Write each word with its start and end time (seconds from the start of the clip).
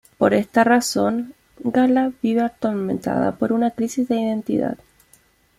Por 0.17 0.33
esta 0.33 0.63
razón, 0.63 1.35
Gala 1.59 2.11
vive 2.23 2.41
atormentada 2.41 3.33
por 3.35 3.49
su 3.49 3.71
crisis 3.75 4.07
de 4.07 4.15
identidad. 4.15 4.79